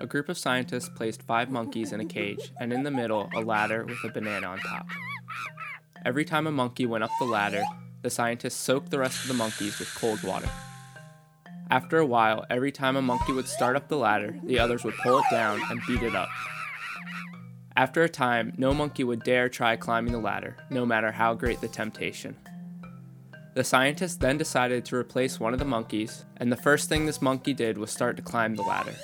A 0.00 0.06
group 0.06 0.28
of 0.28 0.36
scientists 0.36 0.88
placed 0.88 1.22
five 1.22 1.50
monkeys 1.50 1.92
in 1.92 2.00
a 2.00 2.04
cage, 2.04 2.52
and 2.58 2.72
in 2.72 2.82
the 2.82 2.90
middle, 2.90 3.30
a 3.34 3.40
ladder 3.40 3.84
with 3.84 3.98
a 4.04 4.08
banana 4.08 4.48
on 4.48 4.58
top. 4.58 4.86
Every 6.04 6.24
time 6.24 6.46
a 6.46 6.52
monkey 6.52 6.84
went 6.84 7.04
up 7.04 7.10
the 7.18 7.24
ladder, 7.24 7.62
the 8.02 8.10
scientists 8.10 8.56
soaked 8.56 8.90
the 8.90 8.98
rest 8.98 9.22
of 9.22 9.28
the 9.28 9.34
monkeys 9.34 9.78
with 9.78 9.94
cold 9.94 10.22
water. 10.24 10.48
After 11.70 11.98
a 11.98 12.06
while, 12.06 12.44
every 12.50 12.72
time 12.72 12.96
a 12.96 13.02
monkey 13.02 13.32
would 13.32 13.48
start 13.48 13.76
up 13.76 13.88
the 13.88 13.96
ladder, 13.96 14.36
the 14.44 14.58
others 14.58 14.84
would 14.84 14.96
pull 14.96 15.18
it 15.18 15.24
down 15.30 15.60
and 15.70 15.80
beat 15.86 16.02
it 16.02 16.14
up. 16.14 16.28
After 17.76 18.02
a 18.02 18.08
time, 18.08 18.52
no 18.58 18.74
monkey 18.74 19.04
would 19.04 19.22
dare 19.24 19.48
try 19.48 19.76
climbing 19.76 20.12
the 20.12 20.18
ladder, 20.18 20.56
no 20.70 20.84
matter 20.84 21.12
how 21.12 21.34
great 21.34 21.60
the 21.60 21.68
temptation. 21.68 22.36
The 23.54 23.64
scientists 23.64 24.16
then 24.16 24.38
decided 24.38 24.84
to 24.84 24.96
replace 24.96 25.40
one 25.40 25.52
of 25.52 25.60
the 25.60 25.64
monkeys, 25.64 26.24
and 26.36 26.50
the 26.50 26.56
first 26.56 26.88
thing 26.88 27.06
this 27.06 27.22
monkey 27.22 27.54
did 27.54 27.78
was 27.78 27.90
start 27.90 28.16
to 28.16 28.22
climb 28.22 28.56
the 28.56 28.62
ladder. 28.62 28.94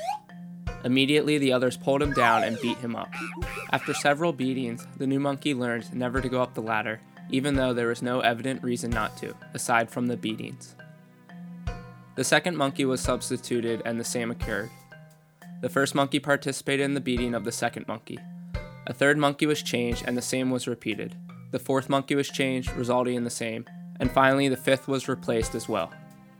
Immediately, 0.84 1.38
the 1.38 1.52
others 1.52 1.76
pulled 1.76 2.02
him 2.02 2.12
down 2.12 2.42
and 2.42 2.60
beat 2.60 2.78
him 2.78 2.96
up. 2.96 3.12
After 3.72 3.92
several 3.92 4.32
beatings, 4.32 4.86
the 4.96 5.06
new 5.06 5.20
monkey 5.20 5.54
learned 5.54 5.94
never 5.94 6.20
to 6.20 6.28
go 6.28 6.42
up 6.42 6.54
the 6.54 6.62
ladder, 6.62 7.00
even 7.30 7.54
though 7.54 7.72
there 7.72 7.88
was 7.88 8.02
no 8.02 8.20
evident 8.20 8.62
reason 8.62 8.90
not 8.90 9.16
to, 9.18 9.34
aside 9.54 9.90
from 9.90 10.06
the 10.06 10.16
beatings. 10.16 10.74
The 12.16 12.24
second 12.24 12.56
monkey 12.56 12.84
was 12.84 13.00
substituted, 13.00 13.82
and 13.84 14.00
the 14.00 14.04
same 14.04 14.30
occurred. 14.30 14.70
The 15.60 15.68
first 15.68 15.94
monkey 15.94 16.18
participated 16.18 16.84
in 16.84 16.94
the 16.94 17.00
beating 17.00 17.34
of 17.34 17.44
the 17.44 17.52
second 17.52 17.86
monkey. 17.86 18.18
A 18.86 18.92
third 18.92 19.18
monkey 19.18 19.46
was 19.46 19.62
changed, 19.62 20.04
and 20.06 20.16
the 20.16 20.22
same 20.22 20.50
was 20.50 20.66
repeated. 20.66 21.14
The 21.50 21.58
fourth 21.58 21.88
monkey 21.88 22.14
was 22.14 22.28
changed, 22.28 22.72
resulting 22.72 23.14
in 23.14 23.24
the 23.24 23.30
same, 23.30 23.66
and 24.00 24.10
finally, 24.10 24.48
the 24.48 24.56
fifth 24.56 24.88
was 24.88 25.08
replaced 25.08 25.54
as 25.54 25.68
well. 25.68 25.92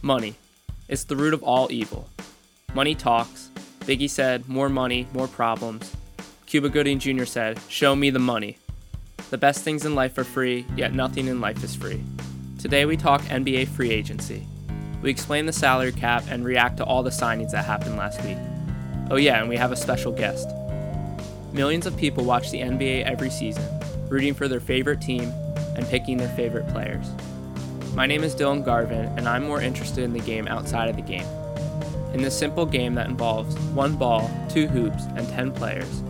Money. 0.00 0.34
It's 0.88 1.04
the 1.04 1.16
root 1.16 1.34
of 1.34 1.42
all 1.42 1.70
evil. 1.70 2.08
Money 2.74 2.94
talks. 2.94 3.41
Biggie 3.82 4.08
said, 4.08 4.48
more 4.48 4.68
money, 4.68 5.08
more 5.12 5.26
problems. 5.26 5.96
Cuba 6.46 6.68
Gooding 6.68 7.00
Jr. 7.00 7.24
said, 7.24 7.58
show 7.68 7.96
me 7.96 8.10
the 8.10 8.20
money. 8.20 8.58
The 9.30 9.38
best 9.38 9.64
things 9.64 9.84
in 9.84 9.96
life 9.96 10.16
are 10.18 10.24
free, 10.24 10.64
yet 10.76 10.94
nothing 10.94 11.26
in 11.26 11.40
life 11.40 11.64
is 11.64 11.74
free. 11.74 12.00
Today 12.60 12.84
we 12.84 12.96
talk 12.96 13.22
NBA 13.22 13.66
free 13.66 13.90
agency. 13.90 14.46
We 15.02 15.10
explain 15.10 15.46
the 15.46 15.52
salary 15.52 15.90
cap 15.90 16.22
and 16.28 16.44
react 16.44 16.76
to 16.76 16.84
all 16.84 17.02
the 17.02 17.10
signings 17.10 17.50
that 17.50 17.64
happened 17.64 17.96
last 17.96 18.22
week. 18.22 18.38
Oh, 19.10 19.16
yeah, 19.16 19.40
and 19.40 19.48
we 19.48 19.56
have 19.56 19.72
a 19.72 19.76
special 19.76 20.12
guest. 20.12 20.48
Millions 21.52 21.84
of 21.84 21.96
people 21.96 22.24
watch 22.24 22.52
the 22.52 22.60
NBA 22.60 23.02
every 23.02 23.30
season, 23.30 23.66
rooting 24.08 24.32
for 24.32 24.46
their 24.46 24.60
favorite 24.60 25.00
team 25.00 25.32
and 25.74 25.84
picking 25.88 26.18
their 26.18 26.32
favorite 26.36 26.68
players. 26.68 27.10
My 27.94 28.06
name 28.06 28.22
is 28.22 28.32
Dylan 28.32 28.64
Garvin, 28.64 29.06
and 29.18 29.28
I'm 29.28 29.42
more 29.42 29.60
interested 29.60 30.04
in 30.04 30.12
the 30.12 30.20
game 30.20 30.46
outside 30.46 30.88
of 30.88 30.94
the 30.94 31.02
game. 31.02 31.26
In 32.14 32.20
this 32.20 32.38
simple 32.38 32.66
game 32.66 32.94
that 32.94 33.08
involves 33.08 33.58
one 33.70 33.96
ball, 33.96 34.30
two 34.50 34.66
hoops, 34.66 35.04
and 35.16 35.26
10 35.28 35.52
players, 35.52 36.02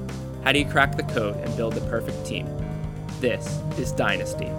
how 0.43 0.51
do 0.51 0.59
you 0.59 0.67
crack 0.67 0.97
the 0.97 1.05
code 1.05 1.37
and 1.37 1.57
build 1.57 1.75
the 1.75 1.81
perfect 1.83 2.27
team? 2.27 2.49
This 3.21 3.61
is 3.79 3.93
Dynasty. 3.93 4.51